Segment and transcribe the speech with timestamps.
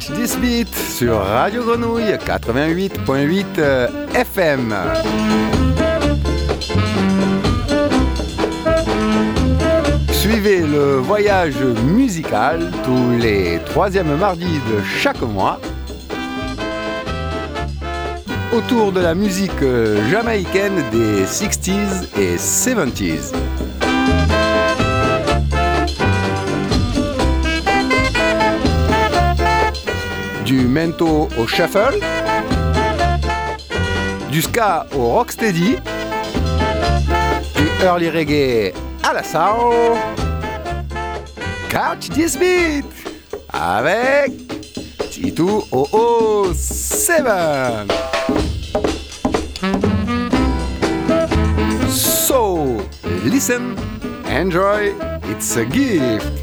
[0.00, 4.74] Catch This Beat sur Radio Grenouille 88.8 euh, FM.
[10.12, 15.60] Suivez le voyage musical tous les troisièmes mardis de chaque mois
[18.52, 19.62] autour de la musique
[20.10, 23.32] jamaïcaine des 60s et 70s.
[30.50, 32.00] Du mento au shuffle,
[34.32, 35.76] du ska au rocksteady,
[37.54, 38.72] du early reggae
[39.08, 39.96] à la soul.
[41.68, 42.84] Catch this beat
[43.52, 44.32] avec
[45.12, 45.62] Titu
[46.52, 47.86] 007.
[51.88, 52.82] So,
[53.24, 53.76] listen,
[54.28, 54.94] enjoy,
[55.30, 56.39] it's a gift.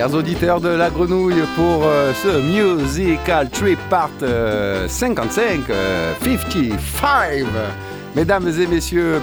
[0.00, 7.44] Chers auditeurs de la grenouille, pour euh, ce Musical Trip Part euh, 55, euh, 55,
[8.16, 9.20] mesdames et messieurs,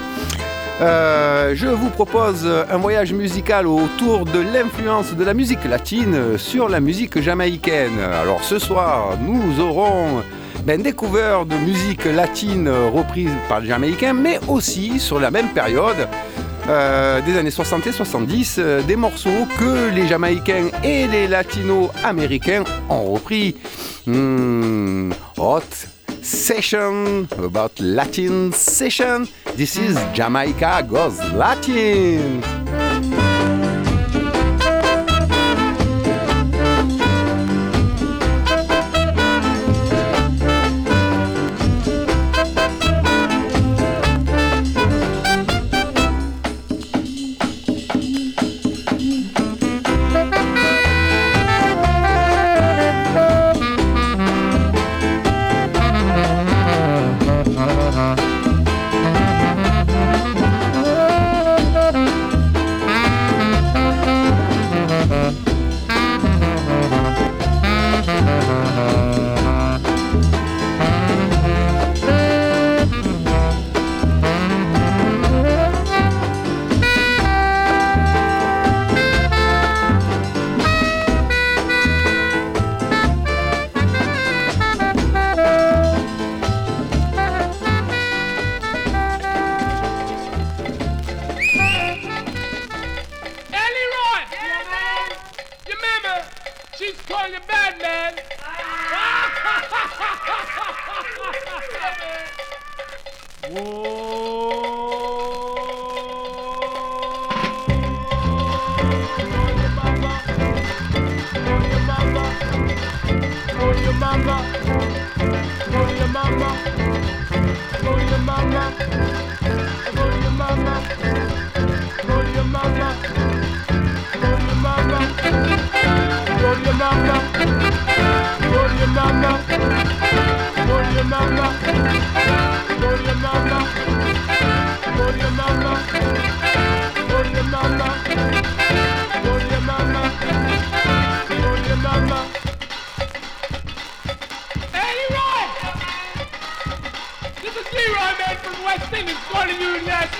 [0.80, 6.70] euh, je vous propose un voyage musical autour de l'influence de la musique latine sur
[6.70, 8.00] la musique jamaïcaine.
[8.22, 10.22] Alors ce soir, nous aurons
[10.64, 15.48] ben, des covers de musique latine reprise par les Jamaïcains, mais aussi sur la même
[15.48, 16.08] période.
[16.68, 22.64] Euh, des années 60 et 70, euh, des morceaux que les Jamaïcains et les Latino-Américains
[22.90, 23.56] ont repris.
[24.06, 25.62] Hmm, hot
[26.22, 29.26] session about Latin session.
[29.56, 32.57] This is Jamaica Goes Latin.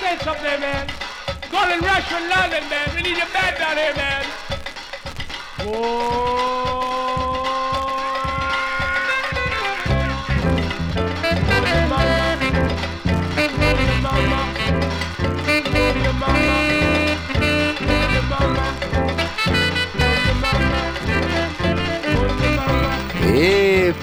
[0.08, 0.88] up something, man.
[1.52, 2.96] Golden Rush from London, man.
[2.96, 4.26] We need your back down here, man.
[5.66, 7.07] Whoa.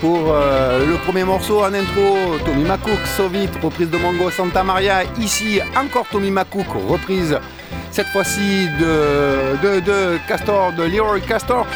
[0.04, 5.02] Pour euh, le premier morceau en intro, Tommy McCook, Sovit, reprise de Mongo Santa Maria.
[5.18, 7.38] Ici, encore Tommy McCook, reprise
[7.90, 11.66] cette fois-ci de, de, Castor, de Leroy Castor.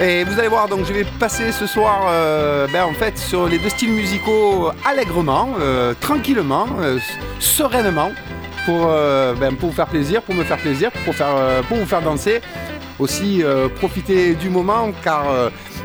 [0.00, 3.46] Et vous allez voir, donc je vais passer ce soir euh, ben, en fait sur
[3.46, 6.68] les deux styles musicaux allègrement, euh, tranquillement,
[7.40, 8.10] sereinement,
[8.64, 8.86] pour,
[9.38, 12.40] ben, pour vous faire plaisir, pour me faire plaisir, pour, faire, pour vous faire danser.
[12.98, 13.44] Aussi
[13.78, 15.24] profiter du moment car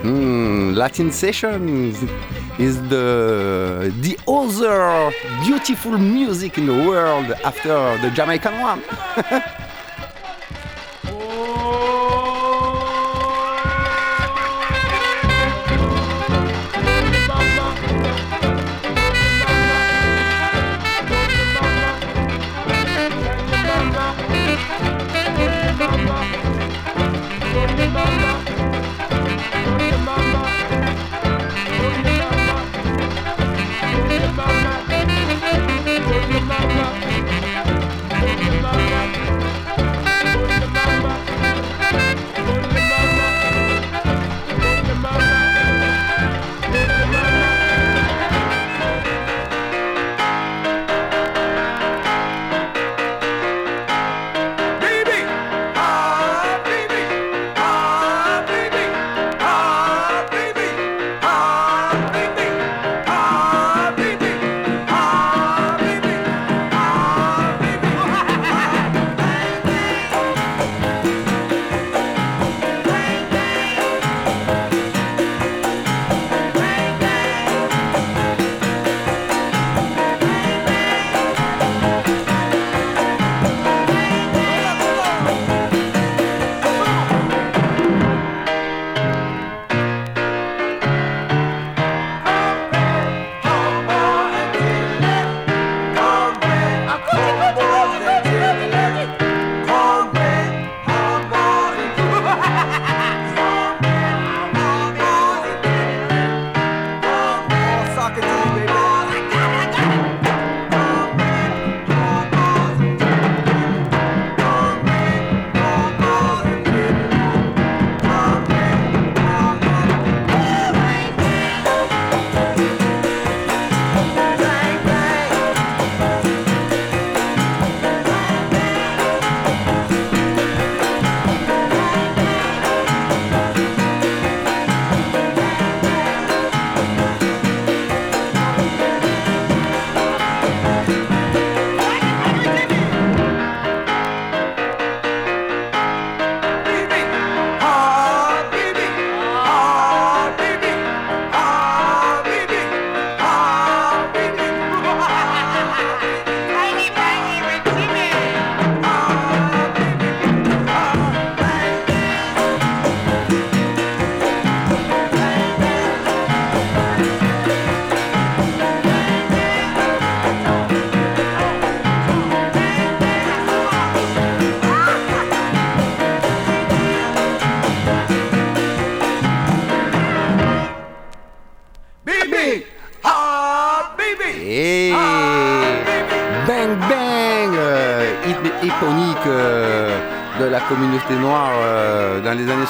[0.01, 1.95] hmm, Latin Session
[2.59, 5.13] is the, the other
[5.44, 8.81] beautiful music in the world after the Jamaican one.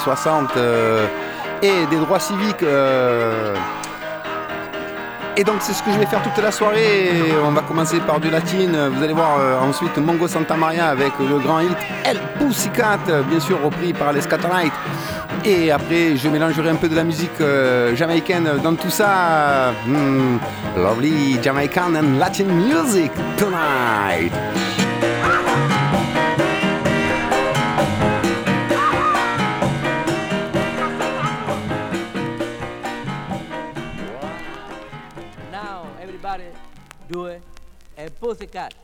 [0.02, 0.50] 60
[1.62, 2.64] et des droits civiques.
[5.36, 7.10] Et donc c'est ce que je vais faire toute la soirée.
[7.44, 8.76] On va commencer par du latine.
[8.92, 13.62] Vous allez voir ensuite Mongo Santa Maria avec le grand hit El Pussycat, bien sûr
[13.62, 14.72] repris par les Scatolites.
[15.44, 19.72] Et après, je mélangerai un peu de la musique euh, jamaïcaine dans tout ça.
[19.86, 20.38] Hmm,
[20.76, 24.32] lovely Jamaican and Latin music tonight.
[38.02, 38.74] A pussycat.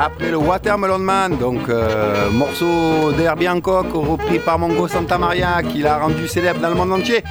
[0.00, 5.78] Après le Watermelon Man, donc euh, morceau d'Herbie Hancock repris par Mongo Santa Maria qui
[5.78, 7.24] l'a rendu célèbre dans le monde entier.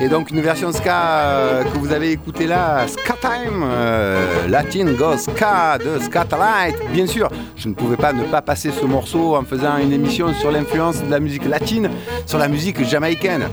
[0.00, 4.92] Et donc une version ska euh, que vous avez écouté là, Ska Time, euh, Latin
[4.92, 6.76] Go Ska de Scatalight.
[6.92, 10.32] Bien sûr, je ne pouvais pas ne pas passer ce morceau en faisant une émission
[10.32, 11.90] sur l'influence de la musique latine
[12.24, 13.48] sur la musique jamaïcaine.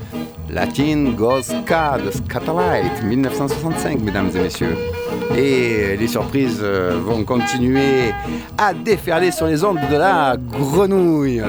[0.49, 4.77] Latin Go Ska de Scatalight, 1965, mesdames et messieurs.
[5.35, 8.11] Et les surprises euh, vont continuer
[8.57, 11.41] à déferler sur les ondes de la grenouille.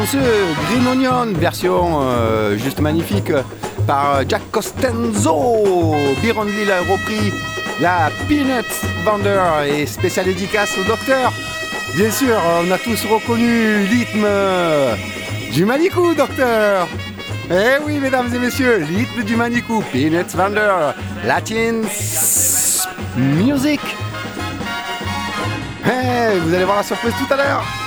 [0.00, 3.32] Chanceux, Green Onion, version euh, juste magnifique
[3.86, 5.94] par Jack Costenzo.
[6.22, 7.32] Lee a repris
[7.80, 8.64] la Peanut
[9.04, 11.32] Bander et spécial dédicace au docteur.
[11.96, 14.26] Bien sûr, on a tous reconnu rythme
[15.52, 16.86] du Manicou, docteur.
[17.50, 20.92] Eh oui, mesdames et messieurs, rythme du Manicou, Peanut Bander,
[21.26, 21.82] Latin
[23.16, 23.80] Music.
[25.84, 27.79] Eh, vous allez voir la surprise tout à l'heure.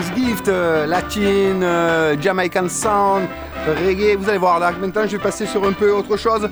[0.00, 3.28] Gift, euh, latine, euh, Jamaican Sound,
[3.86, 4.16] reggae.
[4.16, 6.48] Vous allez voir, là maintenant je vais passer sur un peu autre chose.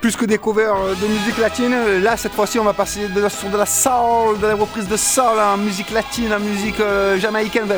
[0.00, 3.56] Plus que des covers de musique latine, là cette fois-ci on va passer sur de
[3.56, 6.80] la soul, de la reprise de soul en musique latine, en musique
[7.18, 7.68] jamaïcaine.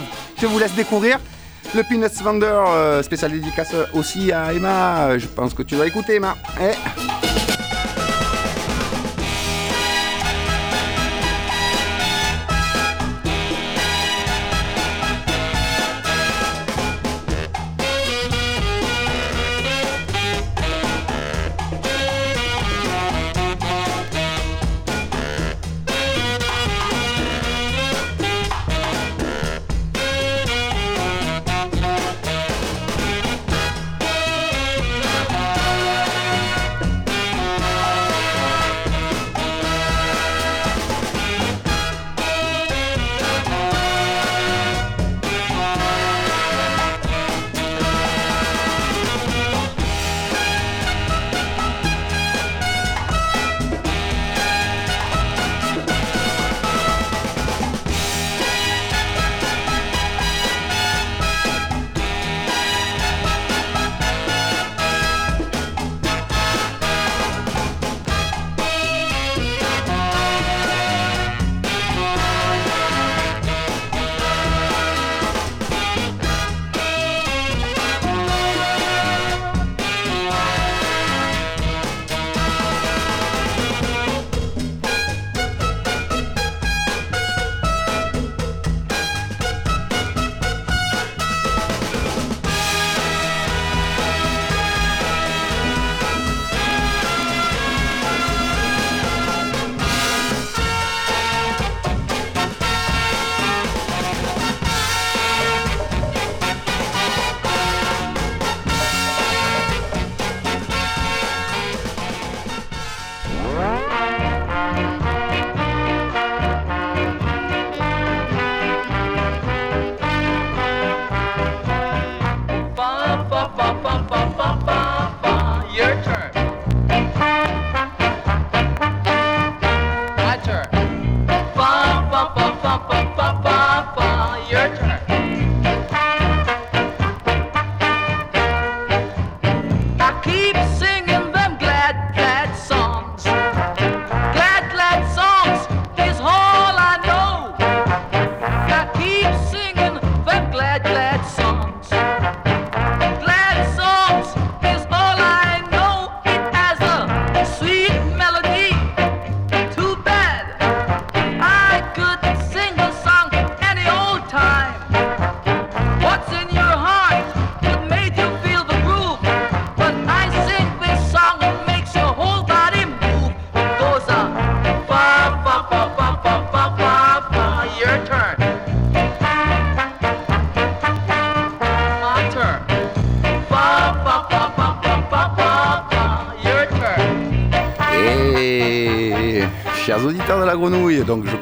[0.41, 1.19] Je vous laisse découvrir.
[1.75, 5.19] Le Peanuts Vendor, spécial dédicace aussi à Emma.
[5.19, 6.35] Je pense que tu vas écouter Emma.
[6.61, 6.75] Eh.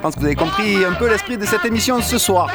[0.04, 2.50] Pense que vous avez compris un peu l'esprit de cette émission ce soir.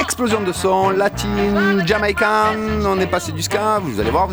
[0.00, 4.28] Explosion de son, latine, jamaïcain, on est passé du ska, vous allez voir,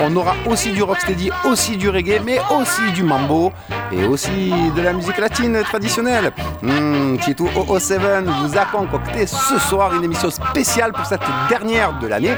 [0.00, 3.52] on, aura aussi du rocksteady, aussi du reggae, mais aussi du mambo
[3.92, 6.32] et aussi de la musique latine traditionnelle.
[6.62, 11.20] Mmh, Titou 007 vous a concocté ce soir une émission spéciale pour cette
[11.50, 12.36] dernière de l'année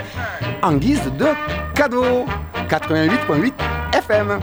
[0.62, 1.28] en guise de
[1.76, 2.26] cadeau.
[2.68, 3.52] 88.8
[3.92, 4.40] FM.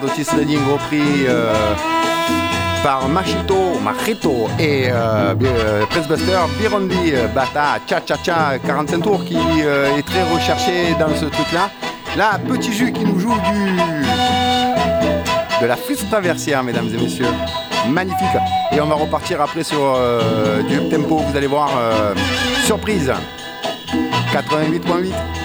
[0.00, 1.52] d'Otis Redding repris euh,
[2.82, 9.24] par Machito, Machito et euh, euh Prince Buster, Birondi, Bata, Cha Cha Cha, 45 tours
[9.24, 11.70] qui euh, est très recherché dans ce truc-là.
[12.16, 13.80] Là, Petit Jus qui nous joue du
[15.60, 17.26] de la flûte traversière, mesdames et messieurs.
[17.88, 18.28] Magnifique.
[18.72, 19.98] Et on va repartir après sur
[20.68, 21.70] du tempo, vous allez voir.
[22.64, 23.12] surprise.
[24.32, 25.39] 88.8.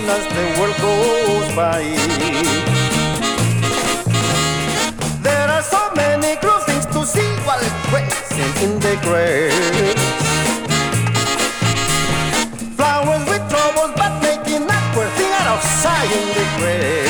[0.00, 1.82] just as the world goes by.
[5.22, 7.60] There are so many cool things to see while
[7.92, 9.52] racing in the grass.
[12.76, 17.01] Flowers with troubles, but making awkward thing out of sight in the grass.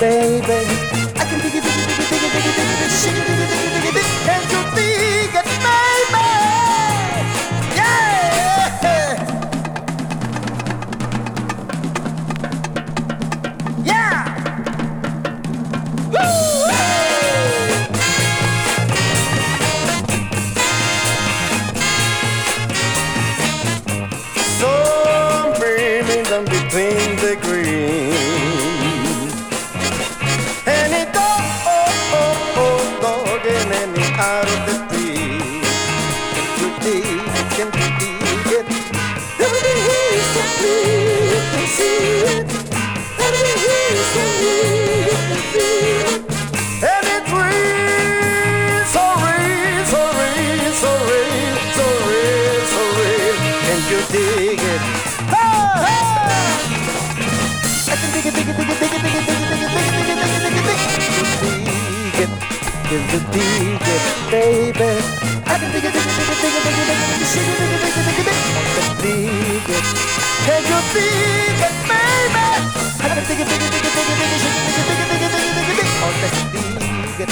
[0.00, 0.44] Baby?
[1.16, 2.67] I can dig it, dig it, dig it, dig it, dig it,
[53.90, 54.82] you dig it?
[55.32, 55.44] Ha
[55.84, 55.96] ha!
[57.88, 59.64] I can dig it, dig it, dig it, dig it, dig it, dig it, dig
[59.64, 62.30] it, dig it, dig it, dig it, dig it, dig it.
[62.88, 64.92] Can you dig it, baby?
[65.46, 67.28] I can dig it, dig it, dig it, dig it, dig it, dig it, dig
[67.28, 68.94] it, it, dig it, dig it, dig it, dig it.
[69.02, 69.86] Dig it.
[70.44, 72.46] Can you dig it, baby?
[72.98, 74.96] I can dig it, dig it, dig it, dig it, dig it, it, dig it,
[74.98, 75.88] dig it, dig it, dig it, dig it, dig it.
[76.04, 77.30] Oh, let's dig it.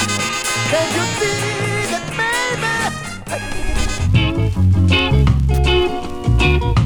[0.71, 2.75] Can you dig it, baby?
[3.29, 3.66] Dig it
[6.47, 6.86] thank you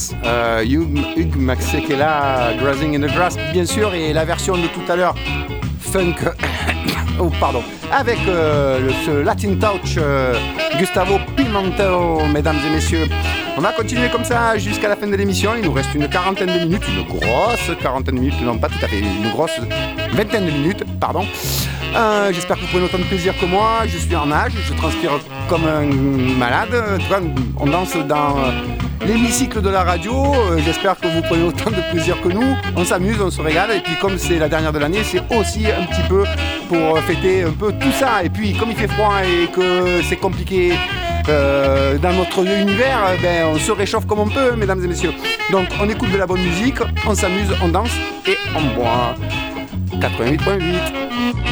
[0.00, 4.90] Grass, euh, Hugh, Maxekela, Grazing in the Grass, bien sûr, et la version de tout
[4.90, 5.14] à l'heure,
[5.78, 6.14] Funk,
[7.20, 10.34] oh pardon, avec euh, ce Latin Touch, euh,
[10.78, 13.06] Gustavo Pimentel, mesdames et messieurs.
[13.58, 16.48] On va continuer comme ça jusqu'à la fin de l'émission, il nous reste une quarantaine
[16.48, 19.60] de minutes, une grosse quarantaine de minutes, non pas tout à fait, une grosse
[20.12, 21.26] vingtaine de minutes, pardon.
[21.94, 23.80] Euh, J'espère que vous prenez autant de plaisir que moi.
[23.86, 25.84] Je suis en nage, je transpire comme un
[26.38, 26.68] malade.
[26.72, 27.20] En tout cas,
[27.58, 28.36] On danse dans
[29.06, 30.34] l'hémicycle de la radio.
[30.34, 32.56] Euh, J'espère que vous prenez autant de plaisir que nous.
[32.76, 33.70] On s'amuse, on se régale.
[33.76, 36.24] Et puis comme c'est la dernière de l'année, c'est aussi un petit peu
[36.68, 38.22] pour fêter un peu tout ça.
[38.22, 40.72] Et puis comme il fait froid et que c'est compliqué
[41.28, 45.12] euh, dans notre univers, ben, on se réchauffe comme on peut, mesdames et messieurs.
[45.50, 47.94] Donc on écoute de la bonne musique, on s'amuse, on danse
[48.26, 49.14] et on boit.
[50.00, 51.49] 88.8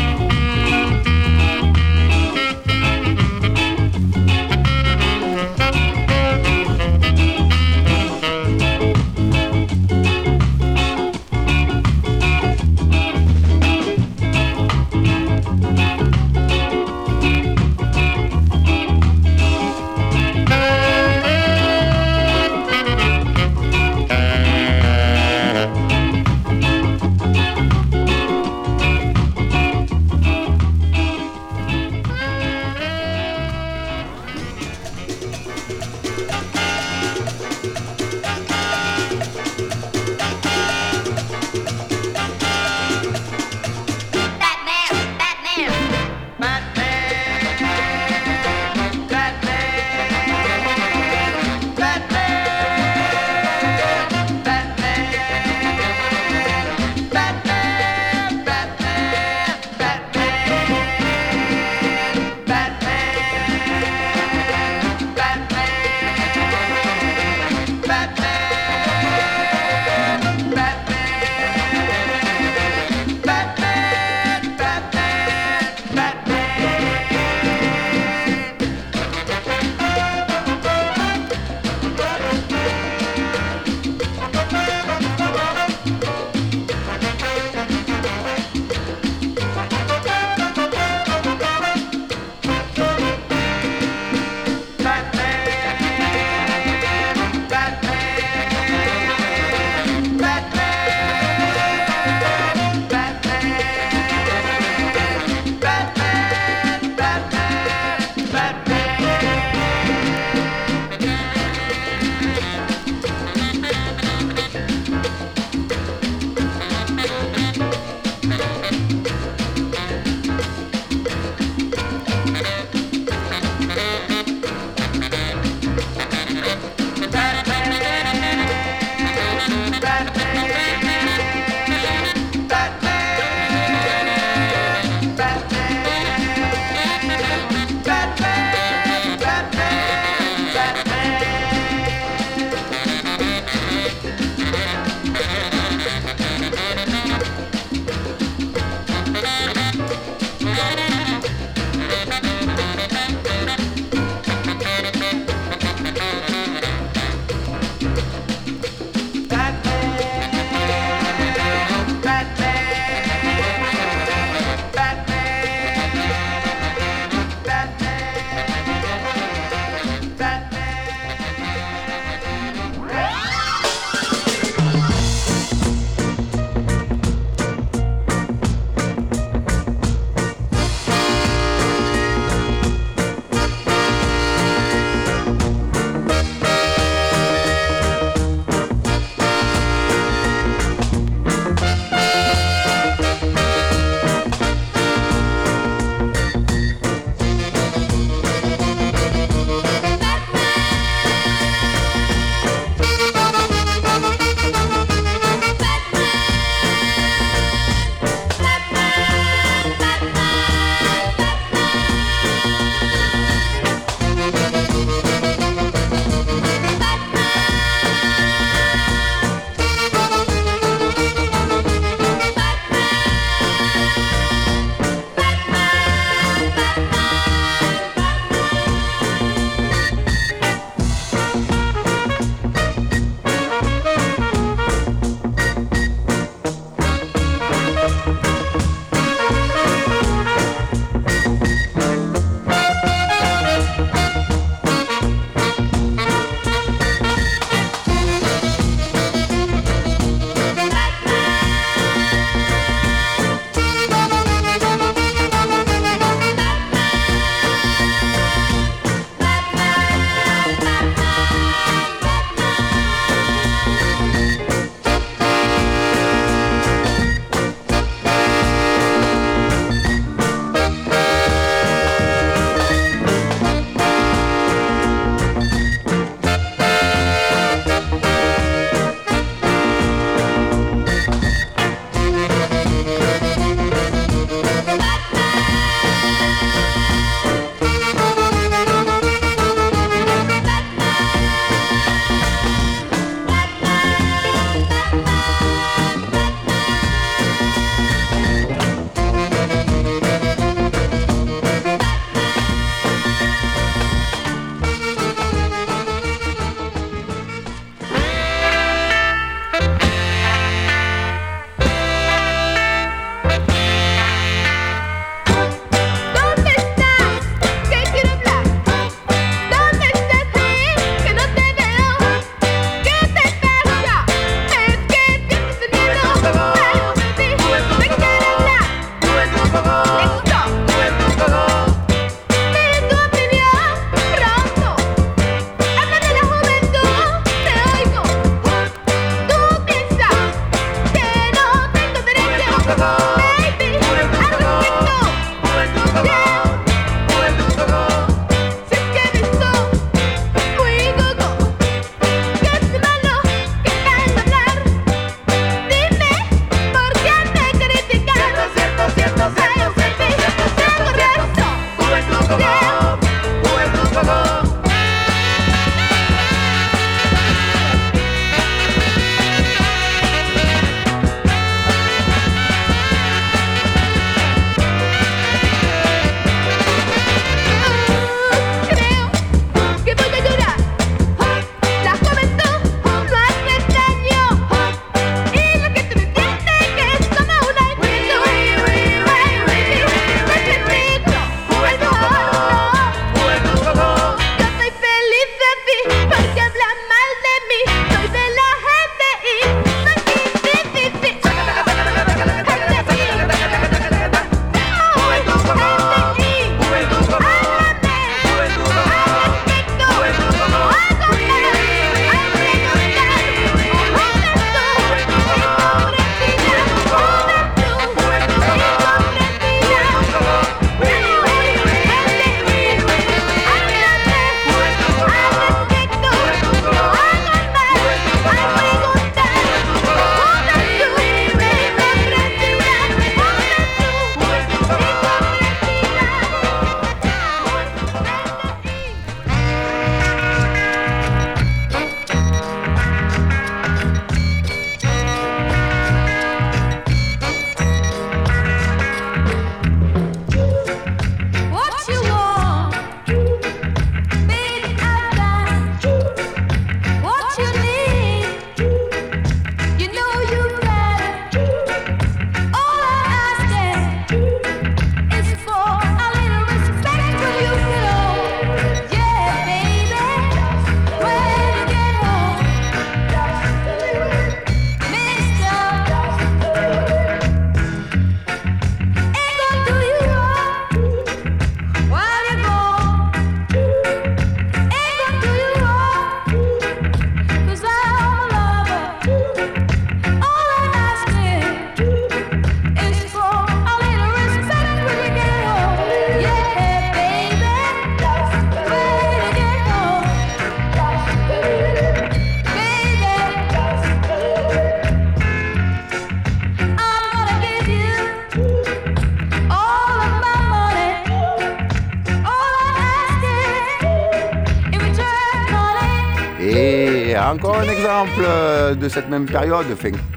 [518.75, 519.67] de cette même période,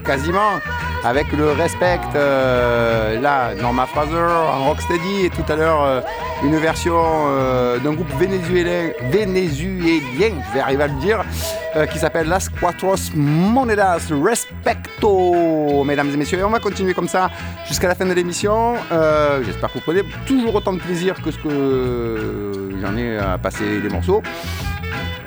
[0.06, 0.60] quasiment,
[1.04, 6.02] avec le Respect, euh, là, Norma Fraser, en Rocksteady, et tout à l'heure, euh,
[6.44, 11.24] une version euh, d'un groupe vénézuélien, vénézuélien, je vais arriver à le dire,
[11.92, 16.40] qui s'appelle Las Cuatros Monedas Respecto, mesdames et messieurs.
[16.40, 17.30] Et on va continuer comme ça
[17.66, 18.74] jusqu'à la fin de l'émission.
[19.46, 23.80] J'espère que vous prenez toujours autant de plaisir que ce que j'en ai à passer
[23.82, 24.22] les morceaux.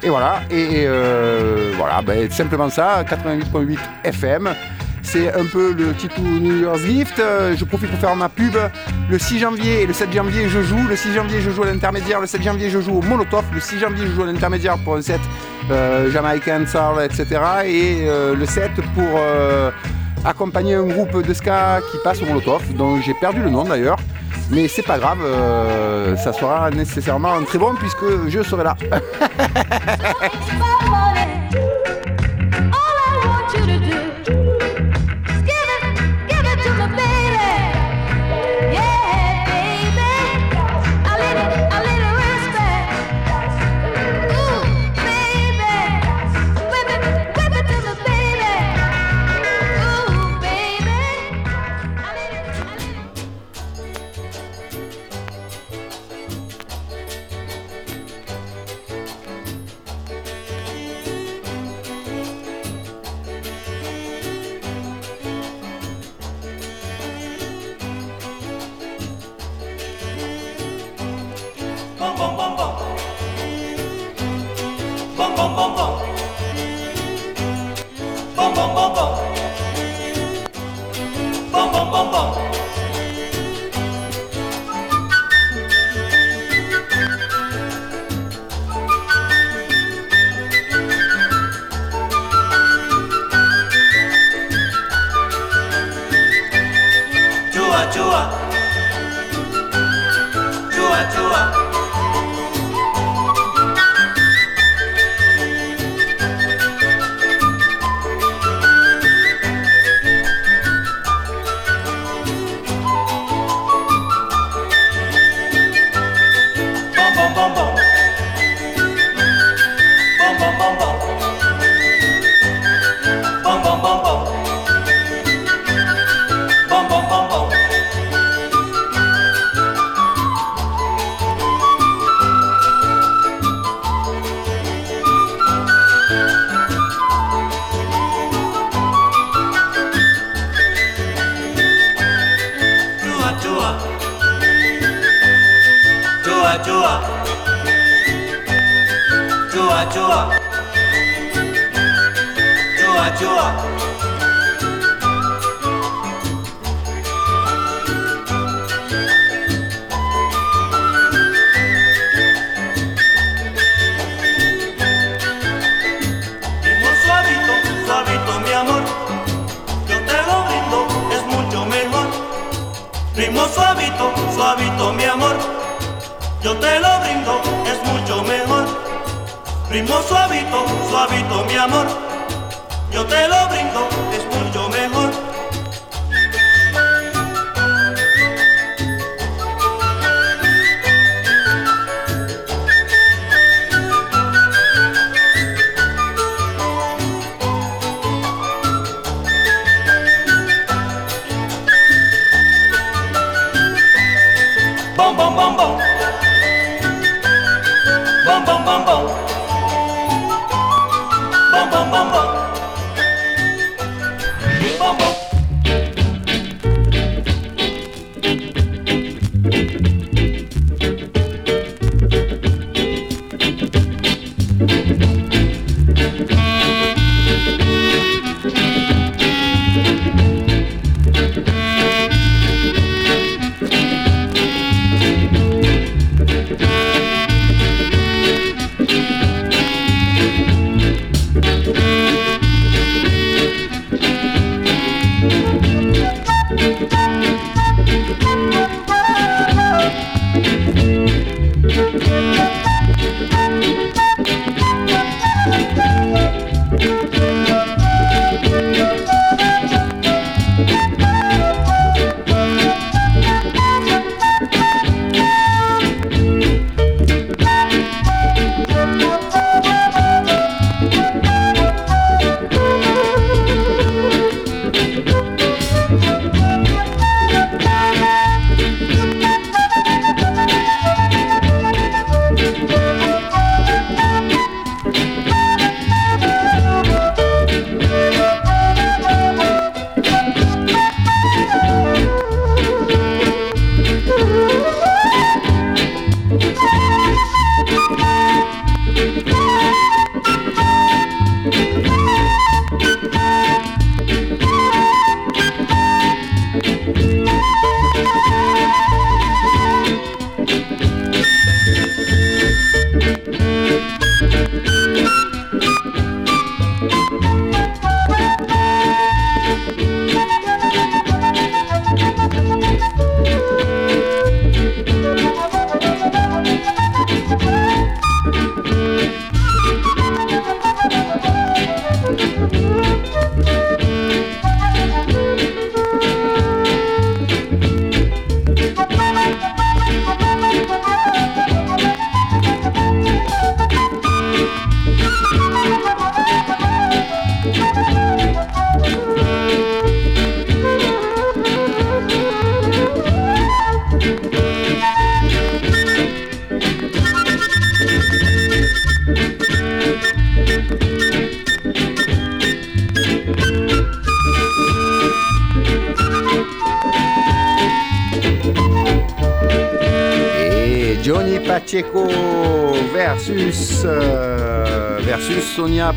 [0.04, 4.50] Et voilà, et, euh, voilà, ben, simplement ça, 88.8 FM.
[5.02, 7.18] C'est un peu le titre New Year's Gift.
[7.18, 8.54] Euh, je profite pour faire ma pub.
[9.08, 10.86] Le 6 janvier et le 7 janvier, je joue.
[10.86, 12.20] Le 6 janvier, je joue à l'intermédiaire.
[12.20, 13.44] Le 7 janvier, je joue au Molotov.
[13.54, 15.20] Le 6 janvier, je joue à l'intermédiaire pour un set
[15.70, 17.40] euh, Jamaican Soul, etc.
[17.64, 19.20] Et le 7 pour
[20.22, 23.96] accompagner un groupe de ska qui passe au Molotov, dont j'ai perdu le nom d'ailleurs.
[24.50, 28.76] Mais c'est pas grave, euh, ça sera nécessairement très bon puisque je serai là.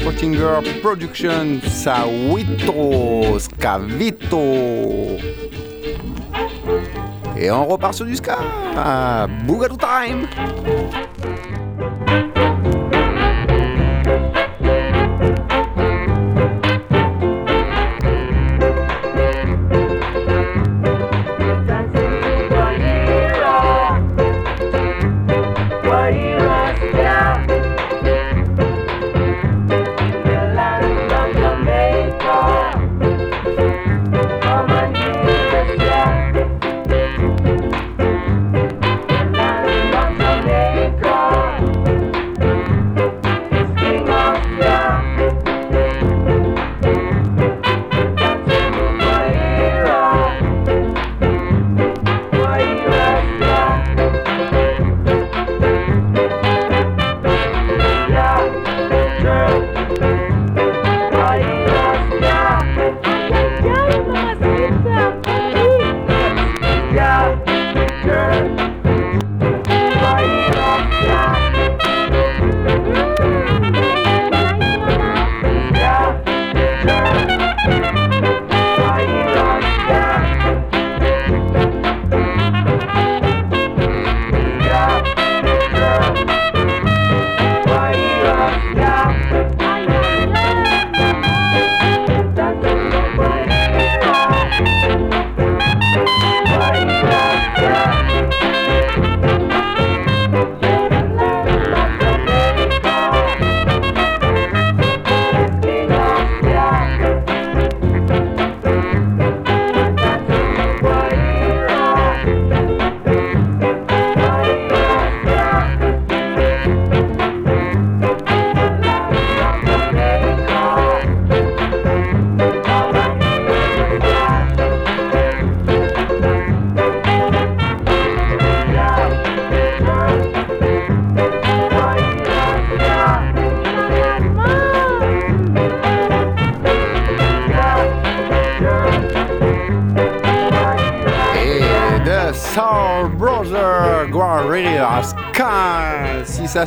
[0.07, 4.39] Pottinger Production Sawito Scavito.
[7.37, 8.37] Et on repart sur du ska.
[9.45, 10.25] Boogaloo Time.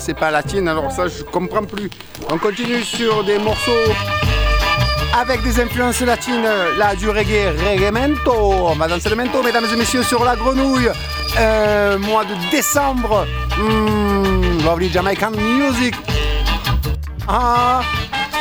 [0.01, 1.91] C'est pas latine, alors ça je comprends plus.
[2.31, 3.93] On continue sur des morceaux
[5.19, 6.49] avec des influences latines,
[6.79, 8.33] là du reggae, reggaemento.
[8.33, 10.91] On va danser le mento, mesdames et messieurs, sur la grenouille.
[11.39, 13.27] Euh, mois de décembre.
[13.59, 15.95] Mmh, lovely Jamaican music.
[17.29, 17.83] Ah,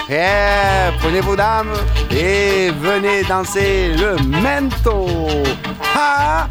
[0.10, 1.74] yeah, prenez vos dames
[2.12, 5.08] et venez danser le mento.
[5.96, 6.48] Ah,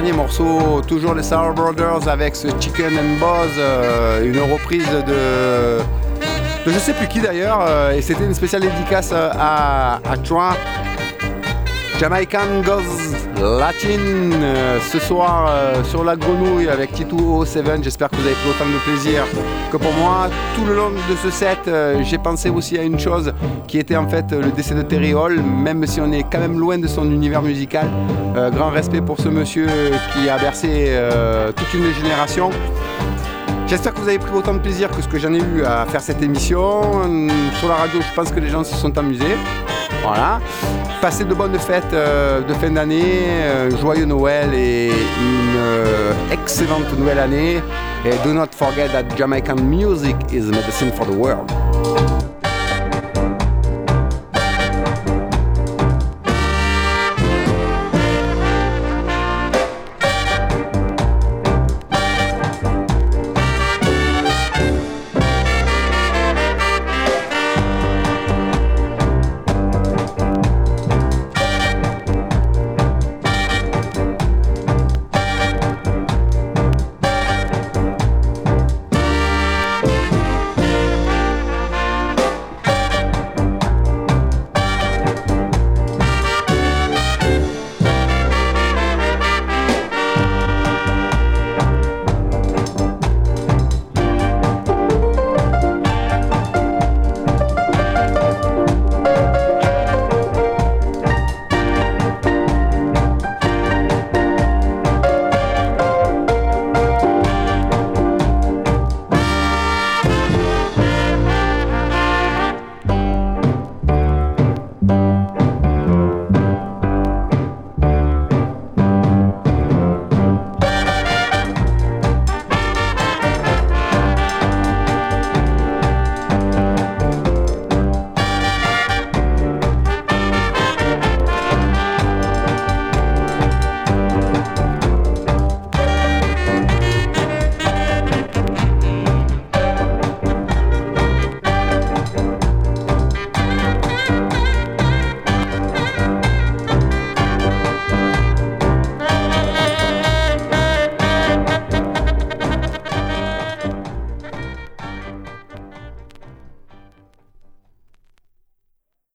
[0.00, 5.80] dernier morceau, toujours les Sour Brothers avec ce Chicken and Buzz, euh, une reprise de,
[6.64, 10.56] de je sais plus qui d'ailleurs, euh, et c'était une spéciale dédicace à, à Troyes.
[11.98, 13.98] Jamaican Goes Latin
[14.40, 15.50] euh, ce soir
[15.82, 19.24] sur la grenouille avec Tito 7 J'espère que vous avez pris autant de plaisir
[19.72, 20.28] que pour moi.
[20.54, 21.68] Tout le long de ce set,
[22.02, 23.32] j'ai pensé aussi à une chose
[23.68, 26.58] qui était en fait le décès de Terry Hall, même si on est quand même
[26.58, 27.86] loin de son univers musical.
[28.52, 29.68] grand respect pour ce monsieur
[30.12, 30.98] qui a bercé
[31.54, 32.50] toute une génération.
[33.66, 35.84] J'espère que vous avez pris autant de plaisir que ce que j'en ai eu à
[35.84, 36.82] faire cette émission.
[37.58, 39.36] Sur la radio, je pense que les gens se sont amusés.
[40.02, 40.40] Voilà.
[41.02, 43.22] Passez de bonnes fêtes de fin d'année,
[43.80, 47.60] joyeux Noël et une excellente nouvelle année.
[48.06, 51.50] Et do not forget that Jamaican music is medicine for the world.